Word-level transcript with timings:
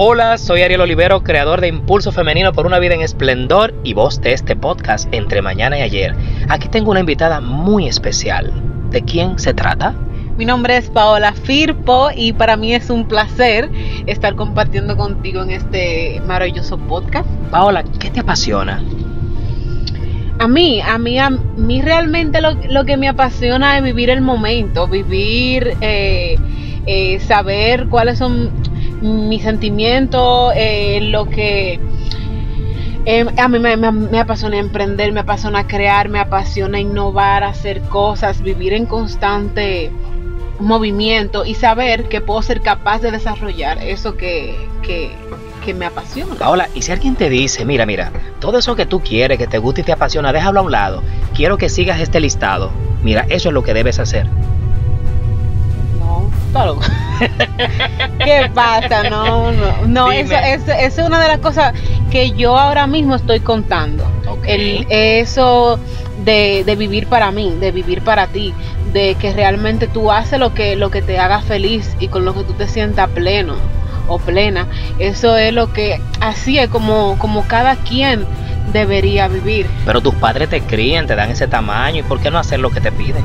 Hola, 0.00 0.38
soy 0.38 0.62
Ariel 0.62 0.82
Olivero, 0.82 1.24
creador 1.24 1.60
de 1.60 1.66
Impulso 1.66 2.12
Femenino 2.12 2.52
por 2.52 2.66
una 2.66 2.78
vida 2.78 2.94
en 2.94 3.00
esplendor 3.00 3.74
y 3.82 3.94
voz 3.94 4.20
de 4.20 4.32
este 4.32 4.54
podcast 4.54 5.12
entre 5.12 5.42
mañana 5.42 5.76
y 5.76 5.82
ayer. 5.82 6.14
Aquí 6.48 6.68
tengo 6.68 6.92
una 6.92 7.00
invitada 7.00 7.40
muy 7.40 7.88
especial. 7.88 8.52
¿De 8.90 9.02
quién 9.02 9.40
se 9.40 9.54
trata? 9.54 9.96
Mi 10.36 10.44
nombre 10.44 10.76
es 10.76 10.88
Paola 10.88 11.32
Firpo 11.32 12.10
y 12.14 12.32
para 12.32 12.56
mí 12.56 12.74
es 12.74 12.90
un 12.90 13.08
placer 13.08 13.68
estar 14.06 14.36
compartiendo 14.36 14.96
contigo 14.96 15.42
en 15.42 15.50
este 15.50 16.22
maravilloso 16.24 16.78
podcast. 16.78 17.28
Paola, 17.50 17.82
¿qué 17.98 18.08
te 18.10 18.20
apasiona? 18.20 18.80
A 20.38 20.46
mí, 20.46 20.80
a 20.80 20.96
mí, 20.98 21.18
a 21.18 21.30
mí 21.30 21.82
realmente 21.82 22.40
lo, 22.40 22.52
lo 22.70 22.84
que 22.84 22.96
me 22.96 23.08
apasiona 23.08 23.76
es 23.78 23.82
vivir 23.82 24.10
el 24.10 24.20
momento, 24.20 24.86
vivir, 24.86 25.76
eh, 25.80 26.38
eh, 26.86 27.18
saber 27.18 27.88
cuáles 27.88 28.18
son 28.18 28.68
mis 29.00 29.42
sentimientos, 29.42 30.52
eh, 30.56 31.00
lo 31.02 31.26
que 31.26 31.80
eh, 33.04 33.26
a 33.38 33.48
mí 33.48 33.58
me, 33.58 33.76
me, 33.76 33.90
me, 33.90 34.20
apasiona 34.20 34.58
emprender, 34.58 35.12
me 35.12 35.20
apasiona 35.20 35.66
crear, 35.66 36.08
me 36.08 36.20
apasiona 36.20 36.78
innovar, 36.78 37.42
hacer 37.42 37.80
cosas, 37.82 38.42
vivir 38.42 38.74
en 38.74 38.86
constante 38.86 39.90
movimiento 40.60 41.44
y 41.44 41.54
saber 41.54 42.08
que 42.08 42.20
puedo 42.20 42.42
ser 42.42 42.60
capaz 42.60 43.00
de 43.00 43.10
desarrollar 43.10 43.78
eso 43.82 44.16
que, 44.16 44.56
que, 44.82 45.12
que 45.64 45.72
me 45.72 45.86
apasiona. 45.86 46.34
Paola, 46.34 46.68
y 46.74 46.82
si 46.82 46.92
alguien 46.92 47.14
te 47.14 47.30
dice, 47.30 47.64
mira, 47.64 47.86
mira, 47.86 48.12
todo 48.40 48.58
eso 48.58 48.76
que 48.76 48.86
tú 48.86 49.00
quieres, 49.00 49.38
que 49.38 49.46
te 49.46 49.58
gusta 49.58 49.80
y 49.80 49.84
te 49.84 49.92
apasiona, 49.92 50.32
déjalo 50.32 50.60
a 50.60 50.62
un 50.64 50.72
lado, 50.72 51.02
quiero 51.34 51.56
que 51.56 51.68
sigas 51.68 52.00
este 52.00 52.20
listado, 52.20 52.70
mira, 53.02 53.24
eso 53.30 53.48
es 53.48 53.54
lo 53.54 53.62
que 53.62 53.72
debes 53.72 53.98
hacer. 53.98 54.26
No, 55.98 56.28
claro. 56.52 56.78
¿Qué 58.24 58.50
pasa? 58.54 59.08
No, 59.08 59.52
no, 59.52 59.86
no, 59.86 60.12
eso, 60.12 60.34
eso, 60.34 60.72
eso, 60.72 61.00
es 61.02 61.06
una 61.06 61.20
de 61.20 61.28
las 61.28 61.38
cosas 61.38 61.74
que 62.10 62.32
yo 62.32 62.58
ahora 62.58 62.86
mismo 62.86 63.14
estoy 63.14 63.40
contando. 63.40 64.04
Okay. 64.26 64.78
El, 64.78 64.86
eso 64.90 65.78
de, 66.24 66.64
de, 66.64 66.76
vivir 66.76 67.06
para 67.06 67.30
mí, 67.30 67.56
de 67.60 67.72
vivir 67.72 68.02
para 68.02 68.26
ti, 68.26 68.54
de 68.92 69.14
que 69.16 69.32
realmente 69.32 69.86
tú 69.86 70.10
haces 70.10 70.38
lo 70.38 70.54
que, 70.54 70.76
lo 70.76 70.90
que 70.90 71.02
te 71.02 71.18
haga 71.18 71.40
feliz 71.40 71.96
y 72.00 72.08
con 72.08 72.24
lo 72.24 72.34
que 72.34 72.44
tú 72.44 72.52
te 72.54 72.66
sientas 72.66 73.08
pleno 73.10 73.54
o 74.08 74.18
plena. 74.18 74.66
Eso 74.98 75.36
es 75.36 75.52
lo 75.52 75.72
que, 75.72 76.00
así 76.20 76.58
es 76.58 76.68
como, 76.68 77.16
como 77.18 77.46
cada 77.46 77.76
quien 77.76 78.26
debería 78.72 79.28
vivir. 79.28 79.66
Pero 79.84 80.00
tus 80.00 80.14
padres 80.14 80.48
te 80.48 80.60
crían, 80.60 81.06
te 81.06 81.14
dan 81.14 81.30
ese 81.30 81.46
tamaño, 81.46 82.00
¿y 82.00 82.02
por 82.02 82.20
qué 82.20 82.30
no 82.30 82.38
hacer 82.38 82.60
lo 82.60 82.70
que 82.70 82.80
te 82.80 82.92
piden? 82.92 83.24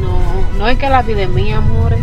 No, 0.00 0.58
no 0.58 0.68
es 0.68 0.78
que 0.78 0.88
la 0.88 1.02
vida 1.02 1.22
es 1.22 1.28
mía, 1.28 1.58
amores. 1.58 2.00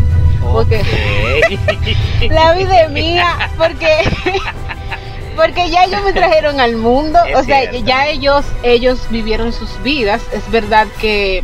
Porque 0.51 0.81
okay. 0.81 2.29
la 2.29 2.53
vida 2.53 2.83
es 2.83 2.91
mía, 2.91 3.51
porque 3.57 3.87
porque 5.35 5.69
ya 5.69 5.85
ellos 5.85 6.01
me 6.03 6.13
trajeron 6.13 6.59
al 6.59 6.75
mundo, 6.77 7.19
Es 7.27 7.37
o 7.37 7.43
sea, 7.43 7.61
cierto. 7.69 7.85
ya 7.85 8.07
ellos 8.07 8.45
ellos 8.63 8.99
vivieron 9.09 9.51
sus 9.51 9.81
vidas. 9.83 10.21
Es 10.33 10.49
verdad 10.51 10.87
que 10.99 11.43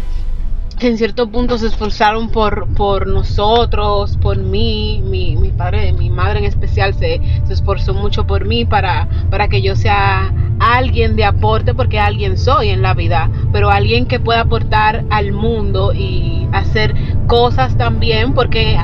en 0.79 0.97
cierto 0.97 1.29
punto 1.29 1.57
se 1.57 1.67
esforzaron 1.67 2.29
por, 2.29 2.67
por 2.73 3.05
nosotros, 3.05 4.17
por 4.17 4.38
mí, 4.38 5.02
mi, 5.05 5.35
mi 5.35 5.49
padre, 5.49 5.94
mi 5.94 6.09
madre 6.09 6.39
en 6.39 6.45
especial 6.45 6.94
se, 6.95 7.22
se 7.45 7.53
esforzó 7.53 7.94
mucho 7.94 8.25
por 8.25 8.45
mí 8.45 8.66
para, 8.66 9.07
para 9.29 9.47
que 9.47 9.61
yo 9.61 9.75
sea 9.75 10.33
alguien 10.61 11.15
de 11.15 11.25
aporte, 11.25 11.73
porque 11.73 11.99
alguien 11.99 12.37
soy 12.37 12.69
en 12.69 12.81
la 12.81 12.93
vida, 12.93 13.29
pero 13.51 13.69
alguien 13.71 14.05
que 14.05 14.19
pueda 14.19 14.41
aportar 14.41 15.03
al 15.09 15.31
mundo 15.33 15.91
y 15.93 16.47
hacer 16.51 16.93
cosas 17.27 17.77
también, 17.77 18.33
porque 18.33 18.77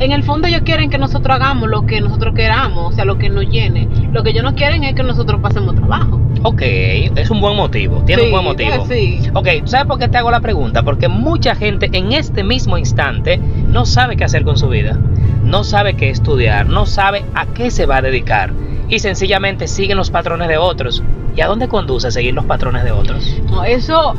en 0.00 0.12
el 0.12 0.22
fondo 0.24 0.48
ellos 0.48 0.62
quieren 0.64 0.90
que 0.90 0.98
nosotros 0.98 1.36
hagamos 1.36 1.68
lo 1.68 1.86
que 1.86 2.00
nosotros 2.00 2.34
queramos, 2.34 2.92
o 2.92 2.96
sea, 2.96 3.04
lo 3.04 3.18
que 3.18 3.28
nos 3.28 3.48
llene. 3.48 3.86
Lo 4.12 4.22
que 4.22 4.30
ellos 4.30 4.42
no 4.42 4.54
quieren 4.54 4.82
es 4.84 4.94
que 4.94 5.02
nosotros 5.02 5.40
pasemos 5.40 5.74
trabajo. 5.76 6.20
Ok, 6.42 6.62
es 6.62 7.30
un 7.30 7.40
buen 7.40 7.54
motivo, 7.56 8.02
tiene 8.04 8.22
Sí, 8.22 8.26
un 8.28 8.32
buen 8.32 8.44
motivo. 8.44 8.86
sí. 8.88 9.20
Ok, 9.34 9.46
¿sabes 9.66 9.86
por 9.86 9.98
qué 9.98 10.08
te 10.08 10.16
hago 10.18 10.30
la 10.30 10.40
pregunta? 10.40 10.82
Porque 10.82 11.08
mucha 11.08 11.54
gente 11.54 11.90
en 11.92 12.12
este 12.12 12.42
mismo 12.42 12.78
instante 12.78 13.38
no 13.68 13.84
sabe 13.84 14.16
qué 14.16 14.24
hacer 14.24 14.42
con 14.42 14.56
su 14.56 14.68
vida, 14.68 14.98
no 15.44 15.62
sabe 15.64 15.94
qué 15.94 16.08
estudiar, 16.10 16.66
no 16.66 16.86
sabe 16.86 17.24
a 17.34 17.46
qué 17.46 17.70
se 17.70 17.84
va 17.86 17.98
a 17.98 18.02
dedicar 18.02 18.52
y 18.88 18.98
sencillamente 19.00 19.68
siguen 19.68 19.98
los 19.98 20.10
patrones 20.10 20.48
de 20.48 20.56
otros. 20.56 21.02
¿Y 21.36 21.40
a 21.40 21.46
dónde 21.46 21.68
conduce 21.68 22.10
seguir 22.10 22.34
los 22.34 22.44
patrones 22.44 22.84
de 22.84 22.92
otros? 22.92 23.36
No, 23.50 23.64
eso, 23.64 24.14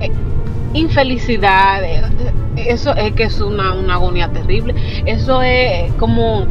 eh, 0.00 0.10
infelicidad, 0.72 1.84
eh, 1.84 2.02
eso 2.56 2.94
es 2.94 3.12
que 3.12 3.24
es 3.24 3.40
una, 3.40 3.74
una 3.74 3.94
agonía 3.94 4.28
terrible. 4.28 4.74
Eso 5.06 5.42
es 5.42 5.92
como, 5.94 6.46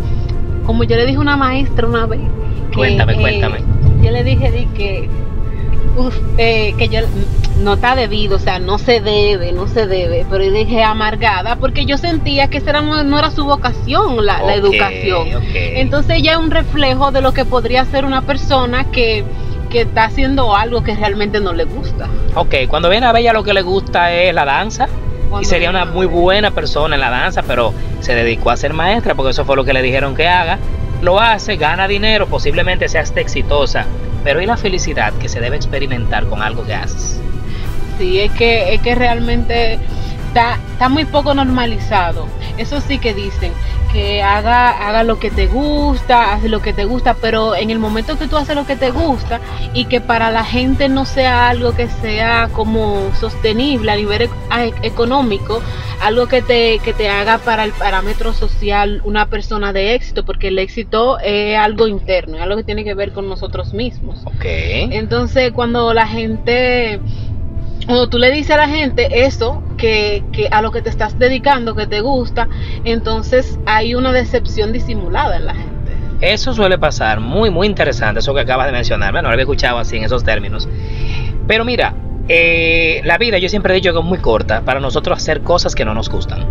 como 0.66 0.84
yo 0.84 0.96
le 0.96 1.06
dije 1.06 1.18
a 1.18 1.22
una 1.22 1.38
maestra 1.38 1.88
una 1.88 2.06
vez. 2.06 2.22
que, 2.72 2.78
Cuéntame, 2.78 3.14
eh, 3.14 3.22
cuéntame. 3.22 3.58
Yo 4.02 4.12
le 4.12 4.24
dije 4.24 4.52
di 4.52 4.66
que, 4.68 5.10
uf, 5.98 6.16
eh, 6.38 6.74
que 6.78 6.90
yo 6.90 7.02
no 7.62 7.74
está 7.74 7.96
debido, 7.96 8.36
o 8.36 8.40
sea, 8.40 8.60
no 8.60 8.78
se 8.78 9.00
debe, 9.00 9.52
no 9.54 9.68
se 9.68 9.88
debe, 9.88 10.26
pero 10.30 10.44
yo 10.44 10.52
dije 10.52 10.84
amargada 10.84 11.56
porque 11.58 11.86
yo 11.86 11.98
sentía 11.98 12.50
que 12.50 12.58
esa 12.58 12.72
era, 12.72 12.82
no, 12.82 13.04
no 13.04 13.20
era 13.20 13.32
su 13.32 13.46
vocación 13.46 14.26
la, 14.26 14.42
la 14.42 14.56
educación. 14.56 15.28
Entonces 15.54 16.18
ella 16.18 16.34
es 16.34 16.38
un 16.40 16.52
reflejo 16.52 17.12
de 17.12 17.22
lo 17.22 17.34
que 17.34 17.46
podría 17.46 17.86
ser 17.86 18.06
una 18.06 18.24
persona 18.24 18.92
que, 18.92 19.24
que 19.74 19.82
está 19.82 20.06
haciendo 20.06 20.56
algo 20.56 20.84
que 20.84 20.96
realmente 20.96 21.40
no 21.40 21.52
le 21.52 21.66
gusta. 21.66 22.08
Ok, 22.36 22.56
cuando 22.68 22.90
viene 22.90 23.08
a 23.08 23.12
ver 23.12 23.22
ella 23.22 23.34
lo 23.34 23.44
que 23.44 23.56
le 23.56 23.64
gusta 23.64 24.14
es 24.14 24.34
la 24.34 24.46
danza. 24.46 24.88
Y 25.42 25.46
sería 25.46 25.72
una 25.72 25.86
muy 25.86 26.06
buena 26.06 26.52
persona 26.52 26.94
en 26.94 27.02
la 27.02 27.10
danza, 27.10 27.42
pero 27.42 27.74
se 28.00 28.14
dedicó 28.14 28.52
a 28.52 28.58
ser 28.58 28.72
maestra 28.74 29.16
porque 29.16 29.32
eso 29.32 29.46
fue 29.46 29.56
lo 29.56 29.66
que 29.66 29.74
le 29.74 29.82
dijeron 29.82 30.16
que 30.16 30.28
haga. 30.28 30.60
Lo 31.02 31.20
hace, 31.20 31.58
gana 31.58 31.88
dinero, 31.88 32.28
posiblemente 32.28 32.88
sea 32.88 33.02
hasta 33.02 33.20
exitosa. 33.20 33.86
Pero 34.24 34.42
¿y 34.42 34.46
la 34.46 34.58
felicidad 34.58 35.12
que 35.14 35.28
se 35.28 35.40
debe 35.42 35.56
experimentar 35.56 36.28
con 36.28 36.44
algo 36.44 36.64
que 36.66 36.76
haces? 36.76 37.20
Sí, 37.98 38.20
es 38.20 38.32
que, 38.32 38.76
es 38.76 38.82
que 38.82 38.94
realmente 38.94 39.80
está, 40.34 40.60
está 40.72 40.90
muy 40.90 41.06
poco 41.06 41.36
normalizado. 41.36 42.28
Eso 42.58 42.82
sí 42.82 42.98
que 42.98 43.14
dicen, 43.14 43.54
que 43.92 44.24
haga, 44.24 44.72
haga 44.72 45.04
lo 45.04 45.20
que 45.20 45.30
te 45.30 45.46
gusta, 45.46 46.34
haz 46.34 46.44
lo 46.44 46.62
que 46.64 46.74
te 46.74 46.86
gusta, 46.86 47.14
pero 47.14 47.56
en 47.56 47.70
el 47.70 47.78
momento 47.78 48.18
que 48.18 48.28
tú 48.28 48.38
haces 48.38 48.56
lo 48.56 48.66
que 48.66 48.76
te 48.76 48.90
gusta 48.90 49.40
y 49.74 49.86
que 49.86 50.02
para 50.02 50.32
la 50.32 50.44
gente 50.44 50.90
no 50.90 51.06
sea 51.06 51.50
algo 51.50 51.76
que 51.76 51.88
sea 51.88 52.50
como 52.52 53.12
sostenible 53.20 53.92
a 53.92 53.96
nivel 53.96 54.24
e- 54.24 54.74
económico, 54.82 55.62
algo 56.02 56.28
que 56.28 56.42
te, 56.42 56.80
que 56.80 56.94
te 56.94 57.08
haga 57.08 57.38
para 57.38 57.64
el 57.64 57.72
parámetro 57.72 58.34
social 58.34 59.02
una 59.06 59.28
persona 59.28 59.72
de 59.72 59.94
éxito, 59.94 60.26
porque 60.26 60.48
el 60.48 60.58
éxito 60.58 61.20
es 61.20 61.56
algo 61.58 61.88
interno, 61.88 62.38
es 62.38 62.42
algo 62.42 62.58
que 62.58 62.64
tiene 62.64 62.84
que 62.84 62.96
ver 62.96 63.12
con 63.14 63.30
nosotros 63.30 63.76
mismos. 63.76 64.22
Ok. 64.26 64.46
Entonces, 64.46 65.52
cuando 65.52 65.94
la 65.94 66.08
gente, 66.08 67.00
cuando 67.86 68.10
tú 68.10 68.18
le 68.18 68.32
dices 68.32 68.52
a 68.52 68.58
la 68.58 68.68
gente 68.68 69.26
eso, 69.26 69.62
que, 69.84 70.24
que 70.32 70.48
a 70.48 70.62
lo 70.62 70.72
que 70.72 70.82
te 70.82 70.90
estás 70.90 71.20
dedicando, 71.20 71.76
que 71.76 71.88
te 71.88 72.00
gusta, 72.00 72.48
entonces 72.86 73.60
hay 73.66 73.96
una 73.96 74.14
decepción 74.14 74.72
disimulada 74.72 75.36
en 75.36 75.46
la 75.46 75.56
gente. 75.56 75.92
Eso 76.22 76.54
suele 76.54 76.78
pasar, 76.78 77.20
muy, 77.20 77.50
muy 77.50 77.68
interesante, 77.68 78.22
eso 78.22 78.34
que 78.34 78.40
acabas 78.40 78.68
de 78.68 78.72
mencionar. 78.72 79.12
Bueno, 79.12 79.24
no 79.24 79.30
lo 79.32 79.34
había 79.34 79.44
escuchado 79.44 79.80
así 79.80 79.98
en 79.98 80.06
esos 80.06 80.24
términos. 80.24 80.70
Pero 81.50 81.66
mira, 81.66 81.96
eh, 82.30 83.02
la 83.04 83.18
vida 83.18 83.40
yo 83.40 83.50
siempre 83.50 83.74
he 83.74 83.76
dicho 83.76 83.92
que 83.92 84.00
es 84.00 84.06
muy 84.06 84.20
corta 84.20 84.62
para 84.62 84.80
nosotros 84.80 85.18
hacer 85.18 85.42
cosas 85.42 85.76
que 85.76 85.84
no 85.84 85.94
nos 85.94 86.10
gustan. 86.10 86.46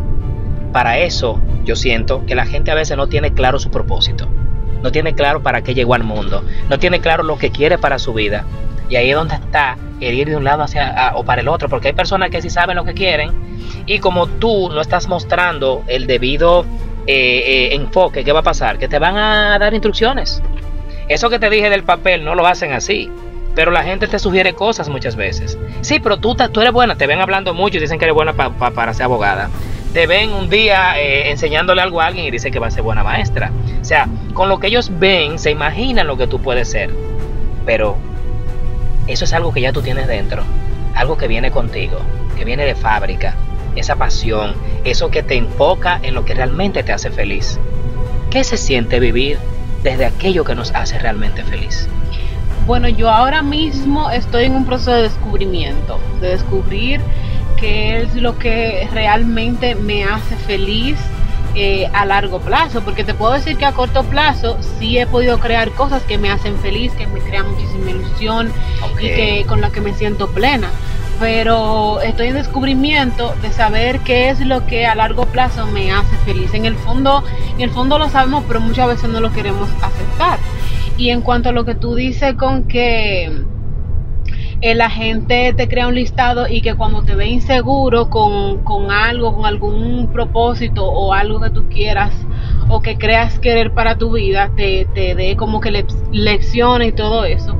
Para 0.71 0.99
eso 0.99 1.41
yo 1.65 1.75
siento 1.75 2.27
que 2.27 2.35
la 2.35 2.45
gente 2.45 2.71
a 2.71 2.75
veces 2.75 2.99
no 2.99 3.07
tiene 3.07 3.33
claro 3.33 3.59
su 3.59 3.71
propósito. 3.71 4.29
No 4.83 4.93
tiene 4.93 5.15
claro 5.15 5.43
para 5.43 5.63
qué 5.63 5.73
llegó 5.73 5.95
al 5.95 6.05
mundo. 6.05 6.45
No 6.69 6.79
tiene 6.79 7.01
claro 7.01 7.23
lo 7.23 7.39
que 7.39 7.51
quiere 7.51 7.79
para 7.79 7.99
su 7.99 8.13
vida. 8.13 8.45
Y 8.89 8.97
ahí 8.97 9.11
es 9.11 9.17
donde 9.17 9.35
está 9.37 9.77
el 10.01 10.15
ir 10.15 10.29
de 10.29 10.37
un 10.37 10.45
lado 10.45 10.63
hacia 10.63 11.13
o 11.15 11.25
para 11.25 11.41
el 11.41 11.49
otro. 11.49 11.69
Porque 11.69 11.89
hay 11.89 11.95
personas 11.95 12.31
que 12.31 12.43
sí 12.43 12.51
saben 12.51 12.77
lo 12.77 12.85
que 12.85 12.95
quieren. 12.95 13.31
Y 13.87 13.99
como 13.99 14.27
tú 14.27 14.69
no 14.71 14.81
estás 14.81 15.09
mostrando 15.09 15.83
el 15.87 16.07
debido 16.07 16.65
eh, 17.07 17.43
eh, 17.71 17.75
enfoque, 17.75 18.23
¿qué 18.25 18.33
va 18.33 18.41
a 18.41 18.45
pasar? 18.45 18.79
Que 18.79 18.89
te 18.89 18.99
van 18.99 19.17
a 19.17 19.59
dar 19.59 19.73
instrucciones. 19.75 20.43
Eso 21.09 21.31
que 21.31 21.39
te 21.39 21.51
dije 21.51 21.69
del 21.71 21.83
papel 21.85 22.25
no 22.25 22.35
lo 22.35 22.47
hacen 22.47 22.73
así. 22.73 23.11
Pero 23.55 23.71
la 23.71 23.83
gente 23.83 24.07
te 24.07 24.19
sugiere 24.19 24.55
cosas 24.55 24.89
muchas 24.89 25.15
veces. 25.17 25.59
Sí, 25.83 26.01
pero 26.01 26.17
tú, 26.17 26.35
tú 26.35 26.61
eres 26.63 26.73
buena, 26.73 26.97
te 26.97 27.07
ven 27.07 27.21
hablando 27.21 27.53
mucho 27.53 27.77
y 27.77 27.81
dicen 27.81 27.99
que 27.99 28.07
eres 28.07 28.15
buena 28.15 28.33
pa- 28.33 28.51
para 28.71 28.95
ser 28.95 29.05
abogada. 29.05 29.51
Te 29.93 30.07
ven 30.07 30.33
un 30.33 30.49
día 30.49 30.99
eh, 30.99 31.31
enseñándole 31.31 31.83
algo 31.83 32.01
a 32.01 32.07
alguien 32.07 32.25
y 32.25 32.31
dicen 32.31 32.51
que 32.51 32.59
va 32.59 32.69
a 32.69 32.71
ser 32.71 32.83
buena 32.83 33.05
maestra. 33.05 33.51
O 33.79 33.85
sea, 33.85 34.09
con 34.33 34.49
lo 34.49 34.59
que 34.59 34.69
ellos 34.69 34.91
ven, 34.99 35.39
se 35.39 35.51
imaginan 35.51 36.07
lo 36.07 36.17
que 36.17 36.27
tú 36.27 36.41
puedes 36.41 36.71
ser. 36.71 36.89
Pero 37.67 37.99
eso 39.13 39.25
es 39.25 39.33
algo 39.33 39.53
que 39.53 39.61
ya 39.61 39.73
tú 39.73 39.83
tienes 39.83 40.07
dentro. 40.07 40.43
Algo 40.95 41.17
que 41.17 41.29
viene 41.29 41.51
contigo, 41.51 41.99
que 42.37 42.45
viene 42.45 42.65
de 42.65 42.75
fábrica. 42.75 43.35
Esa 43.77 43.97
pasión, 43.97 44.55
eso 44.85 45.11
que 45.11 45.23
te 45.23 45.37
enfoca 45.37 45.99
en 46.03 46.15
lo 46.15 46.25
que 46.25 46.35
realmente 46.35 46.83
te 46.83 46.93
hace 46.93 47.11
feliz. 47.11 47.59
¿Qué 48.31 48.45
se 48.45 48.57
siente 48.57 49.01
vivir 49.01 49.39
desde 49.83 50.07
aquello 50.07 50.45
que 50.45 50.55
nos 50.55 50.71
hace 50.73 50.99
realmente 50.99 51.43
feliz? 51.45 51.89
Bueno, 52.67 52.89
yo 52.89 53.11
ahora 53.11 53.43
mismo 53.43 54.11
estoy 54.11 54.45
en 54.45 54.55
un 54.55 54.65
proceso 54.65 54.93
de 54.93 55.03
descubrimiento, 55.03 55.99
de 56.21 56.29
descubrir 56.29 57.01
qué 57.59 58.03
es 58.03 58.15
lo 58.15 58.39
que 58.39 58.89
realmente 58.93 59.75
me 59.75 60.05
hace 60.05 60.37
feliz, 60.37 60.97
eh, 61.55 61.89
a 61.93 62.07
largo 62.07 62.41
plazo, 62.41 62.83
porque 62.83 63.05
te 63.05 63.13
puedo 63.13 63.33
decir 63.33 63.57
que 63.57 63.67
a 63.67 63.73
corto 63.73 64.05
plazo 64.05 64.57
sí 64.79 64.99
he 64.99 65.07
podido 65.07 65.39
crear 65.39 65.71
cosas 65.73 66.03
que 66.03 66.17
me 66.17 66.31
hacen 66.31 66.57
feliz, 66.59 66.93
que 66.95 67.07
me 67.07 67.21
crean 67.21 67.51
muchísima 67.51 67.91
ilusión 67.91 68.51
y 68.99 69.09
que 69.09 69.45
con 69.47 69.61
las 69.61 69.71
que 69.71 69.81
me 69.81 69.93
siento 69.93 70.29
plena. 70.31 70.71
Pero 71.21 72.01
estoy 72.01 72.29
en 72.29 72.35
descubrimiento 72.35 73.35
de 73.43 73.53
saber 73.53 74.01
qué 74.01 74.31
es 74.31 74.41
lo 74.41 74.67
que 74.67 74.87
a 74.87 74.95
largo 74.95 75.27
plazo 75.27 75.67
me 75.67 75.93
hace 75.93 76.17
feliz. 76.25 76.55
En 76.55 76.65
el 76.65 76.75
fondo, 76.75 77.23
en 77.55 77.61
el 77.61 77.71
fondo 77.71 77.99
lo 77.99 78.09
sabemos, 78.09 78.45
pero 78.49 78.61
muchas 78.61 78.89
veces 78.89 79.11
no 79.11 79.21
lo 79.21 79.31
queremos 79.31 79.69
aceptar. 79.83 80.39
Y 80.97 81.11
en 81.11 81.21
cuanto 81.21 81.51
a 81.51 81.53
lo 81.53 81.65
que 81.65 81.75
tú 81.75 81.95
dices 81.95 82.35
con 82.35 82.65
que 82.65 83.31
la 84.63 84.91
gente 84.91 85.53
te 85.55 85.69
crea 85.69 85.89
un 85.89 85.95
listado 85.95 86.47
y 86.49 86.61
que 86.61 86.75
cuando 86.75 87.03
te 87.03 87.17
ve 87.17 87.27
inseguro 87.27 88.09
con, 88.09 88.59
con 88.59 88.93
algo, 88.93 89.35
con 89.35 89.45
algún 89.45 90.09
propósito 90.13 90.87
o 90.87 91.13
algo 91.13 91.41
que 91.41 91.51
tú 91.51 91.69
quieras 91.69 92.15
o 92.69 92.81
que 92.81 92.97
creas 92.97 93.41
querer 93.41 93.73
para 93.73 93.99
tu 93.99 94.13
vida, 94.13 94.51
te, 94.57 94.87
te 94.95 95.15
dé 95.17 95.37
como 95.37 95.61
que 95.61 95.73
le, 95.73 95.85
lecciones 96.13 96.91
y 96.91 96.93
todo 96.93 97.25
eso. 97.25 97.57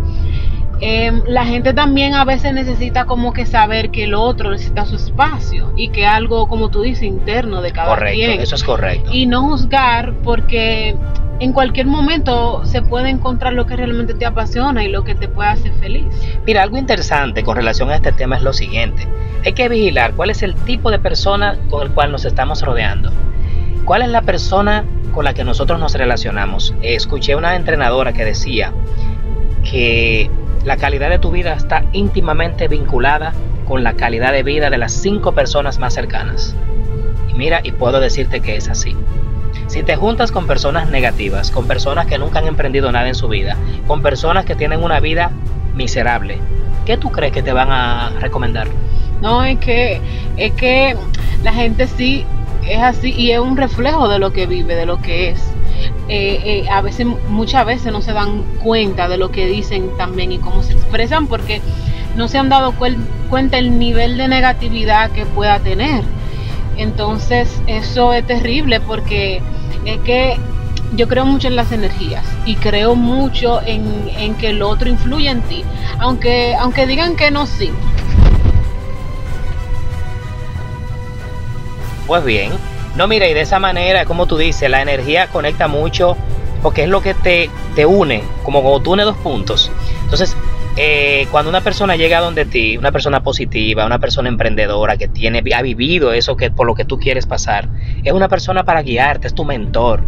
Em, 0.85 1.23
la 1.29 1.45
gente 1.45 1.75
también 1.75 2.15
a 2.15 2.25
veces 2.25 2.53
necesita 2.53 3.05
como 3.05 3.33
que 3.33 3.47
saber 3.47 3.91
que 3.91 4.03
el 4.03 4.15
otro 4.15 4.51
necesita 4.51 4.85
su 4.85 4.97
espacio 4.97 5.73
y 5.77 5.91
que 5.91 6.07
algo, 6.07 6.49
como 6.49 6.71
tú 6.71 6.83
dices, 6.83 7.05
interno 7.05 7.63
de 7.63 7.71
cada 7.71 7.89
correcto, 7.89 8.43
Eso 8.43 8.57
es 8.57 8.65
correcto. 8.65 9.11
Y 9.13 9.27
no 9.27 9.43
juzgar 9.43 10.15
porque 10.25 10.97
en 11.43 11.53
cualquier 11.53 11.87
momento 11.87 12.65
se 12.65 12.83
puede 12.83 13.11
encontrar 13.11 13.53
lo 13.55 13.67
que 13.67 13.75
realmente 13.75 14.15
te 14.15 14.25
apasiona 14.25 14.85
y 14.85 14.89
lo 14.89 15.03
que 15.03 15.17
te 15.17 15.27
puede 15.27 15.49
hacer 15.49 15.73
feliz. 15.73 16.05
Mira, 16.47 16.63
algo 16.63 16.77
interesante 16.77 17.43
con 17.43 17.57
relación 17.57 17.91
a 17.91 17.97
este 17.97 18.13
tema 18.13 18.37
es 18.37 18.43
lo 18.43 18.53
siguiente. 18.53 19.09
Hay 19.45 19.53
que 19.53 19.69
vigilar 19.69 20.15
cuál 20.15 20.31
es 20.31 20.45
el 20.45 20.55
tipo 20.55 20.93
de 20.93 21.01
persona 21.01 21.59
con 21.69 21.83
el 21.83 21.91
cual 21.91 22.13
nos 22.13 22.25
estamos 22.27 22.63
rodeando. 22.63 23.11
¿Cuál 23.85 24.03
es 24.03 24.11
la 24.11 24.23
persona 24.23 24.85
con 25.13 25.25
la 25.25 25.35
que 25.35 25.43
nosotros 25.43 25.81
nos 25.81 25.95
relacionamos? 25.95 26.77
Escuché 26.81 27.35
una 27.35 27.57
entrenadora 27.57 28.13
que 28.13 28.25
decía 28.25 28.73
que 29.69 30.31
la 30.65 30.77
calidad 30.77 31.11
de 31.11 31.19
tu 31.19 31.33
vida 31.33 31.55
está 31.55 31.85
íntimamente 31.91 32.69
vinculada 32.69 33.33
con 33.67 33.83
la 33.83 33.95
calidad 33.95 34.31
de 34.31 34.45
vida 34.45 34.71
de 34.71 34.79
las 34.79 34.93
cinco 34.93 35.33
personas 35.33 35.81
más 35.81 35.93
cercanas. 35.93 36.55
Y 37.29 37.35
mira, 37.35 37.63
y 37.65 37.73
puedo 37.73 37.99
decirte 37.99 38.39
que 38.39 38.55
es 38.55 38.69
así. 38.69 38.95
Si 39.73 39.83
te 39.83 39.97
juntas 39.97 40.31
con 40.31 40.47
personas 40.47 40.91
negativas, 40.91 41.51
con 41.51 41.67
personas 41.67 42.05
que 42.05 42.19
nunca 42.19 42.41
han 42.41 42.47
emprendido 42.47 42.93
nada 42.93 43.09
en 43.09 43.15
su 43.15 43.27
vida, 43.27 43.57
con 43.87 44.03
personas 44.03 44.45
que 44.45 44.55
tienen 44.55 44.85
una 44.85 45.01
vida 45.01 45.31
miserable, 45.75 46.41
¿qué 46.85 46.99
tú 46.99 47.11
crees 47.11 47.33
que 47.33 47.43
te 47.43 47.55
van 47.55 47.71
a 47.71 48.11
recomendar? 48.21 48.69
No, 49.23 49.43
es 49.43 49.59
que, 49.61 49.99
es 50.37 50.53
que 50.53 50.95
la 51.43 51.55
gente 51.55 51.87
sí 51.87 52.27
es 52.69 52.83
así 52.83 53.15
y 53.17 53.31
es 53.31 53.39
un 53.39 53.57
reflejo 53.57 54.11
de 54.11 54.19
lo 54.19 54.31
que 54.35 54.45
vive, 54.45 54.75
de 54.75 54.85
lo 54.85 55.01
que 55.01 55.31
es. 55.31 55.41
Eh, 56.07 56.43
eh, 56.45 56.67
a 56.71 56.83
veces, 56.83 57.07
muchas 57.31 57.65
veces 57.65 57.95
no 57.95 58.03
se 58.03 58.13
dan 58.13 58.43
cuenta 58.63 59.09
de 59.09 59.17
lo 59.17 59.31
que 59.31 59.47
dicen 59.47 59.89
también 59.97 60.33
y 60.33 60.39
cómo 60.39 60.63
se 60.63 60.75
expresan 60.75 61.29
porque 61.29 61.63
no 62.15 62.29
se 62.29 62.37
han 62.37 62.51
dado 62.51 62.75
cuenta 63.31 63.57
el 63.57 63.79
nivel 63.79 64.19
de 64.19 64.29
negatividad 64.29 65.13
que 65.13 65.25
pueda 65.25 65.61
tener. 65.61 66.05
Entonces, 66.77 67.63
eso 67.67 68.13
es 68.13 68.27
terrible 68.27 68.79
porque 68.81 69.41
es 69.85 69.99
que 70.01 70.37
yo 70.95 71.09
creo 71.09 71.25
mucho 71.25 71.49
en 71.49 71.57
las 71.57 71.73
energías 71.73 72.25
y 72.45 72.57
creo 72.57 72.95
mucho 72.95 73.61
en, 73.65 74.35
que 74.37 74.51
el 74.51 74.63
otro 74.63 74.89
influye 74.89 75.29
en 75.29 75.41
ti, 75.43 75.65
aunque, 75.99 76.55
aunque 76.55 76.87
digan 76.87 77.17
que 77.17 77.31
no, 77.31 77.47
sí. 77.47 77.71
Pues 82.07 82.25
bien, 82.25 82.53
no 82.97 83.07
mira, 83.07 83.29
y 83.29 83.35
de 83.35 83.41
esa 83.41 83.59
manera, 83.59 84.05
como 84.05 84.27
tú 84.27 84.37
dices, 84.37 84.69
la 84.69 84.83
energía 84.83 85.29
conecta 85.29 85.67
mucho 85.67 86.17
porque 86.63 86.85
es 86.85 86.89
lo 86.89 87.01
que 87.01 87.15
te, 87.15 87.51
te 87.75 87.87
une, 87.87 88.23
como 88.45 88.63
cuando 88.63 88.81
tú 88.81 88.93
unes 88.93 89.07
dos 89.07 89.17
puntos. 89.17 89.71
Entonces, 90.05 90.37
eh, 90.77 91.27
cuando 91.31 91.51
una 91.51 91.61
persona 91.61 91.97
llega 91.97 92.21
donde 92.21 92.47
ti, 92.47 92.77
una 92.79 92.93
persona 92.93 93.23
positiva, 93.23 93.85
una 93.85 93.99
persona 93.99 94.29
emprendedora 94.29 94.97
que 94.97 95.09
tiene, 95.09 95.43
ha 95.55 95.63
vivido 95.63 96.13
eso 96.13 96.37
que 96.37 96.51
por 96.51 96.67
lo 96.67 96.75
que 96.75 96.85
tú 96.85 96.99
quieres 96.99 97.27
pasar, 97.27 97.69
es 98.03 98.13
una 98.13 98.29
persona 98.29 98.65
para 98.65 98.83
guiarte, 98.83 99.27
es 99.27 99.35
tu 99.35 99.45
mentor, 99.45 100.03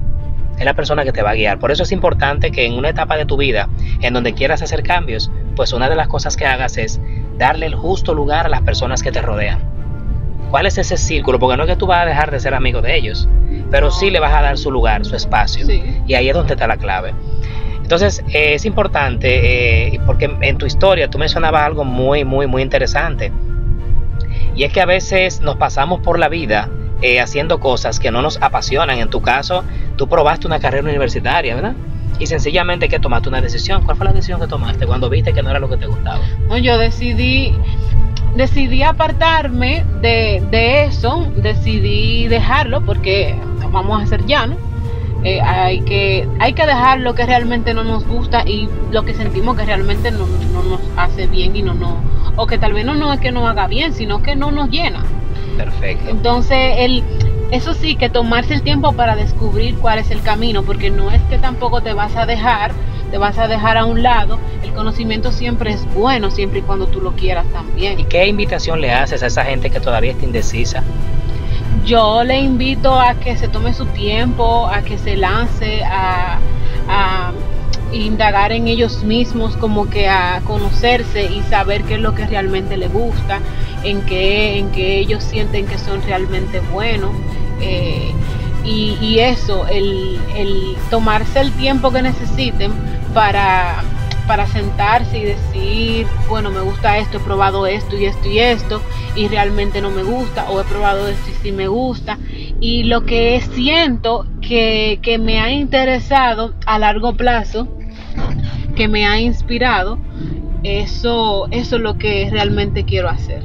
es 0.58 0.64
la 0.64 0.74
persona 0.74 1.04
que 1.04 1.12
te 1.12 1.22
va 1.22 1.30
a 1.30 1.34
guiar. 1.34 1.58
Por 1.58 1.70
eso 1.70 1.82
es 1.82 1.92
importante 1.92 2.50
que 2.50 2.64
en 2.64 2.74
una 2.74 2.88
etapa 2.88 3.16
de 3.16 3.26
tu 3.26 3.36
vida, 3.36 3.68
en 4.00 4.14
donde 4.14 4.32
quieras 4.32 4.62
hacer 4.62 4.82
cambios, 4.82 5.30
pues 5.54 5.72
una 5.72 5.90
de 5.90 5.96
las 5.96 6.08
cosas 6.08 6.36
que 6.36 6.46
hagas 6.46 6.78
es 6.78 7.00
darle 7.36 7.66
el 7.66 7.74
justo 7.74 8.14
lugar 8.14 8.46
a 8.46 8.48
las 8.48 8.62
personas 8.62 9.02
que 9.02 9.12
te 9.12 9.20
rodean. 9.20 9.58
¿Cuál 10.50 10.66
es 10.66 10.78
ese 10.78 10.96
círculo? 10.96 11.38
Porque 11.38 11.56
no 11.56 11.64
es 11.64 11.68
que 11.68 11.76
tú 11.76 11.86
vas 11.86 12.02
a 12.02 12.06
dejar 12.06 12.30
de 12.30 12.38
ser 12.38 12.54
amigo 12.54 12.80
de 12.80 12.96
ellos, 12.96 13.28
pero 13.70 13.90
sí 13.90 14.10
le 14.10 14.20
vas 14.20 14.32
a 14.32 14.40
dar 14.40 14.56
su 14.56 14.70
lugar, 14.70 15.04
su 15.04 15.16
espacio. 15.16 15.66
Y 16.06 16.14
ahí 16.14 16.28
es 16.28 16.34
donde 16.34 16.54
está 16.54 16.66
la 16.66 16.76
clave. 16.76 17.12
Entonces 17.84 18.24
eh, 18.32 18.54
es 18.54 18.64
importante, 18.64 19.92
eh, 19.94 20.00
porque 20.06 20.34
en 20.40 20.56
tu 20.56 20.64
historia 20.64 21.10
tú 21.10 21.18
mencionabas 21.18 21.64
algo 21.64 21.84
muy, 21.84 22.24
muy, 22.24 22.46
muy 22.46 22.62
interesante. 22.62 23.30
Y 24.56 24.64
es 24.64 24.72
que 24.72 24.80
a 24.80 24.86
veces 24.86 25.42
nos 25.42 25.56
pasamos 25.56 26.00
por 26.00 26.18
la 26.18 26.30
vida 26.30 26.70
eh, 27.02 27.20
haciendo 27.20 27.60
cosas 27.60 28.00
que 28.00 28.10
no 28.10 28.22
nos 28.22 28.40
apasionan. 28.40 28.98
En 28.98 29.10
tu 29.10 29.20
caso, 29.20 29.64
tú 29.96 30.08
probaste 30.08 30.46
una 30.46 30.60
carrera 30.60 30.88
universitaria, 30.88 31.54
¿verdad? 31.54 31.74
Y 32.18 32.26
sencillamente 32.26 32.88
que 32.88 32.98
tomaste 32.98 33.28
una 33.28 33.42
decisión. 33.42 33.84
¿Cuál 33.84 33.98
fue 33.98 34.06
la 34.06 34.12
decisión 34.12 34.40
que 34.40 34.46
tomaste 34.46 34.86
cuando 34.86 35.10
viste 35.10 35.34
que 35.34 35.42
no 35.42 35.50
era 35.50 35.58
lo 35.58 35.68
que 35.68 35.76
te 35.76 35.84
gustaba? 35.84 36.20
No, 36.48 36.56
yo 36.56 36.78
decidí, 36.78 37.52
decidí 38.34 38.82
apartarme 38.82 39.84
de, 40.00 40.42
de 40.50 40.84
eso, 40.84 41.30
decidí 41.36 42.28
dejarlo 42.28 42.82
porque 42.82 43.34
vamos 43.70 44.02
a 44.02 44.06
ser 44.06 44.24
llanos 44.24 44.56
eh, 45.24 45.40
hay, 45.40 45.80
que, 45.80 46.28
hay 46.38 46.52
que 46.52 46.66
dejar 46.66 47.00
lo 47.00 47.14
que 47.14 47.24
realmente 47.24 47.72
no 47.72 47.82
nos 47.82 48.06
gusta 48.06 48.42
y 48.46 48.68
lo 48.90 49.04
que 49.04 49.14
sentimos 49.14 49.56
que 49.56 49.64
realmente 49.64 50.10
no, 50.10 50.26
nos 50.26 50.80
hace 50.96 51.26
bien 51.26 51.56
y 51.56 51.62
no, 51.62 51.72
no, 51.72 51.96
o 52.36 52.46
que 52.46 52.58
tal 52.58 52.74
vez 52.74 52.84
no, 52.84 52.94
no 52.94 53.10
es 53.10 53.20
que 53.20 53.32
no 53.32 53.48
haga 53.48 53.66
bien, 53.66 53.94
sino 53.94 54.22
que 54.22 54.36
no 54.36 54.50
nos 54.50 54.68
llena. 54.68 55.02
Perfecto. 55.56 56.10
Entonces, 56.10 56.74
el, 56.76 57.02
eso 57.50 57.72
sí, 57.72 57.96
que 57.96 58.10
tomarse 58.10 58.52
el 58.52 58.62
tiempo 58.62 58.92
para 58.92 59.16
descubrir 59.16 59.76
cuál 59.76 59.98
es 59.98 60.10
el 60.10 60.20
camino, 60.20 60.62
porque 60.62 60.90
no 60.90 61.10
es 61.10 61.22
que 61.22 61.38
tampoco 61.38 61.80
te 61.80 61.94
vas 61.94 62.16
a 62.16 62.26
dejar, 62.26 62.72
te 63.10 63.16
vas 63.16 63.38
a 63.38 63.48
dejar 63.48 63.78
a 63.78 63.86
un 63.86 64.02
lado. 64.02 64.38
El 64.62 64.72
conocimiento 64.72 65.32
siempre 65.32 65.72
es 65.72 65.86
bueno, 65.94 66.30
siempre 66.30 66.58
y 66.58 66.62
cuando 66.62 66.86
tú 66.86 67.00
lo 67.00 67.12
quieras 67.12 67.46
también. 67.52 67.98
¿Y 67.98 68.04
qué 68.04 68.26
invitación 68.26 68.80
le 68.80 68.92
haces 68.92 69.22
a 69.22 69.26
esa 69.28 69.44
gente 69.44 69.70
que 69.70 69.80
todavía 69.80 70.12
está 70.12 70.24
indecisa? 70.24 70.82
Yo 71.84 72.24
le 72.24 72.38
invito 72.38 72.98
a 72.98 73.14
que 73.14 73.36
se 73.36 73.48
tome 73.48 73.74
su 73.74 73.86
tiempo, 73.86 74.66
a 74.66 74.82
que 74.82 74.98
se 74.98 75.16
lance 75.16 75.82
a, 75.84 76.38
indagar 77.92 78.50
en 78.50 78.66
ellos 78.66 79.04
mismos, 79.04 79.56
como 79.56 79.88
que 79.88 80.08
a 80.08 80.40
conocerse 80.44 81.26
y 81.26 81.42
saber 81.42 81.84
qué 81.84 81.94
es 81.94 82.00
lo 82.00 82.12
que 82.12 82.26
realmente 82.26 82.76
le 82.76 82.88
gusta, 82.88 83.38
en 83.84 84.02
qué, 84.02 84.58
en 84.58 84.72
qué 84.72 84.98
ellos 84.98 85.22
sienten 85.22 85.66
que 85.66 85.78
son 85.78 86.02
realmente 86.02 86.58
buenos. 86.58 87.12
Eh, 87.60 88.12
y, 88.64 88.98
y, 89.00 89.20
eso, 89.20 89.68
el, 89.68 90.18
el 90.34 90.76
tomarse 90.90 91.40
el 91.40 91.52
tiempo 91.52 91.92
que 91.92 92.02
necesiten 92.02 92.72
para 93.14 93.84
para 94.26 94.46
sentarse 94.46 95.18
y 95.18 95.24
decir, 95.24 96.06
bueno, 96.28 96.50
me 96.50 96.60
gusta 96.60 96.98
esto, 96.98 97.18
he 97.18 97.20
probado 97.20 97.66
esto 97.66 97.96
y 97.96 98.06
esto 98.06 98.28
y 98.28 98.38
esto, 98.38 98.82
y 99.14 99.28
realmente 99.28 99.80
no 99.80 99.90
me 99.90 100.02
gusta, 100.02 100.50
o 100.50 100.60
he 100.60 100.64
probado 100.64 101.08
esto 101.08 101.30
y 101.30 101.34
sí 101.42 101.52
me 101.52 101.68
gusta. 101.68 102.18
Y 102.60 102.84
lo 102.84 103.04
que 103.04 103.40
siento 103.52 104.26
que, 104.40 104.98
que 105.02 105.18
me 105.18 105.40
ha 105.40 105.50
interesado 105.50 106.54
a 106.66 106.78
largo 106.78 107.14
plazo, 107.14 107.68
que 108.74 108.88
me 108.88 109.06
ha 109.06 109.20
inspirado, 109.20 109.98
eso, 110.62 111.46
eso 111.50 111.76
es 111.76 111.82
lo 111.82 111.98
que 111.98 112.28
realmente 112.30 112.84
quiero 112.84 113.08
hacer. 113.08 113.42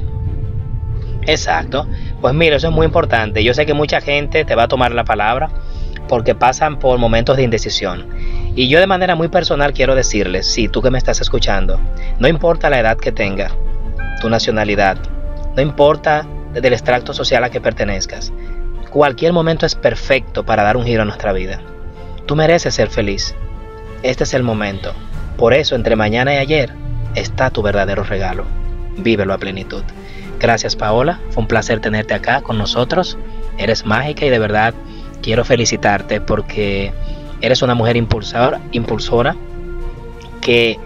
Exacto. 1.26 1.86
Pues 2.20 2.34
mira, 2.34 2.56
eso 2.56 2.68
es 2.68 2.74
muy 2.74 2.86
importante. 2.86 3.44
Yo 3.44 3.54
sé 3.54 3.66
que 3.66 3.74
mucha 3.74 4.00
gente 4.00 4.44
te 4.44 4.54
va 4.54 4.64
a 4.64 4.68
tomar 4.68 4.92
la 4.92 5.04
palabra 5.04 5.50
porque 6.08 6.34
pasan 6.34 6.78
por 6.78 6.98
momentos 6.98 7.36
de 7.36 7.44
indecisión. 7.44 8.06
Y 8.54 8.68
yo 8.68 8.80
de 8.80 8.86
manera 8.86 9.14
muy 9.14 9.28
personal 9.28 9.72
quiero 9.72 9.94
decirles, 9.94 10.46
si 10.46 10.68
tú 10.68 10.82
que 10.82 10.90
me 10.90 10.98
estás 10.98 11.20
escuchando, 11.20 11.78
no 12.18 12.28
importa 12.28 12.70
la 12.70 12.80
edad 12.80 12.96
que 12.96 13.12
tenga, 13.12 13.52
tu 14.20 14.28
nacionalidad, 14.28 14.98
no 15.56 15.62
importa 15.62 16.26
del 16.52 16.72
extracto 16.72 17.14
social 17.14 17.44
a 17.44 17.50
que 17.50 17.60
pertenezcas, 17.60 18.32
cualquier 18.90 19.32
momento 19.32 19.66
es 19.66 19.74
perfecto 19.74 20.44
para 20.44 20.64
dar 20.64 20.76
un 20.76 20.84
giro 20.84 21.02
a 21.02 21.04
nuestra 21.04 21.32
vida. 21.32 21.60
Tú 22.26 22.34
mereces 22.36 22.74
ser 22.74 22.90
feliz. 22.90 23.34
Este 24.02 24.24
es 24.24 24.34
el 24.34 24.42
momento. 24.42 24.92
Por 25.36 25.54
eso, 25.54 25.74
entre 25.74 25.96
mañana 25.96 26.34
y 26.34 26.38
ayer, 26.38 26.72
está 27.14 27.50
tu 27.50 27.62
verdadero 27.62 28.02
regalo. 28.02 28.44
Vívelo 28.96 29.32
a 29.32 29.38
plenitud. 29.38 29.82
Gracias 30.40 30.74
Paola, 30.74 31.20
fue 31.30 31.42
un 31.42 31.48
placer 31.48 31.80
tenerte 31.80 32.14
acá 32.14 32.40
con 32.40 32.58
nosotros. 32.58 33.18
Eres 33.58 33.84
mágica 33.84 34.24
y 34.24 34.30
de 34.30 34.38
verdad 34.38 34.74
quiero 35.22 35.44
felicitarte 35.44 36.20
porque 36.20 36.92
eres 37.40 37.62
una 37.62 37.74
mujer 37.74 37.96
impulsora, 37.96 38.60
impulsora 38.72 39.36
que 40.40 40.78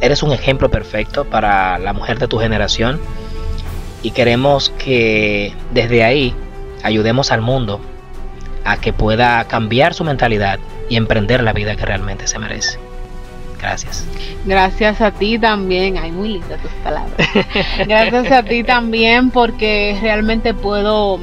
eres 0.00 0.22
un 0.22 0.32
ejemplo 0.32 0.70
perfecto 0.70 1.24
para 1.24 1.78
la 1.78 1.92
mujer 1.92 2.18
de 2.18 2.28
tu 2.28 2.38
generación 2.38 3.00
y 4.02 4.12
queremos 4.12 4.70
que 4.78 5.52
desde 5.72 6.04
ahí 6.04 6.34
ayudemos 6.82 7.32
al 7.32 7.40
mundo 7.40 7.80
a 8.64 8.76
que 8.76 8.92
pueda 8.92 9.42
cambiar 9.44 9.94
su 9.94 10.04
mentalidad 10.04 10.60
y 10.88 10.96
emprender 10.96 11.42
la 11.42 11.52
vida 11.52 11.74
que 11.76 11.84
realmente 11.84 12.26
se 12.26 12.38
merece. 12.38 12.78
Gracias. 13.60 14.04
Gracias 14.44 15.00
a 15.00 15.12
ti 15.12 15.38
también. 15.38 15.96
Ay, 15.96 16.10
muy 16.10 16.30
lindas 16.30 16.60
tus 16.60 16.70
palabras. 16.82 17.14
Gracias 17.86 18.32
a 18.32 18.42
ti 18.42 18.64
también 18.64 19.30
porque 19.30 19.96
realmente 20.02 20.52
puedo 20.52 21.20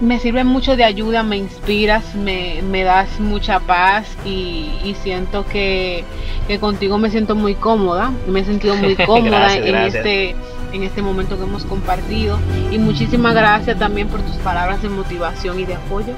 me 0.00 0.18
sirve 0.20 0.44
mucho 0.44 0.76
de 0.76 0.84
ayuda, 0.84 1.22
me 1.22 1.36
inspiras, 1.36 2.14
me, 2.14 2.62
me 2.62 2.84
das 2.84 3.20
mucha 3.20 3.60
paz 3.60 4.06
y, 4.24 4.70
y 4.84 4.96
siento 5.02 5.44
que, 5.46 6.04
que, 6.46 6.58
contigo 6.58 6.98
me 6.98 7.10
siento 7.10 7.34
muy 7.34 7.54
cómoda, 7.54 8.12
me 8.26 8.40
he 8.40 8.44
sentido 8.44 8.76
muy 8.76 8.94
cómoda 9.06 9.38
Gracias, 9.38 9.66
en, 9.66 9.72
gracias. 9.72 9.94
Este, 9.94 10.36
en 10.72 10.82
este 10.82 11.02
momento 11.02 11.36
que 11.36 11.44
hemos 11.44 11.64
compartido 11.64 12.38
y 12.70 12.78
muchísimas 12.78 13.34
gracias 13.34 13.78
también 13.78 14.08
por 14.08 14.20
tus 14.20 14.36
palabras 14.36 14.82
de 14.82 14.88
motivación 14.88 15.58
y 15.58 15.64
de 15.64 15.74
apoyo. 15.74 16.14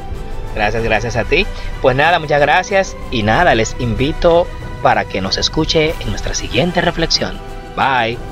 Gracias, 0.54 0.82
gracias 0.82 1.16
a 1.16 1.24
ti. 1.24 1.46
Pues 1.80 1.96
nada, 1.96 2.18
muchas 2.18 2.40
gracias 2.40 2.96
y 3.10 3.22
nada, 3.22 3.54
les 3.54 3.76
invito 3.78 4.46
para 4.82 5.04
que 5.04 5.20
nos 5.20 5.38
escuche 5.38 5.94
en 6.00 6.10
nuestra 6.10 6.34
siguiente 6.34 6.80
reflexión. 6.80 7.38
Bye. 7.76 8.29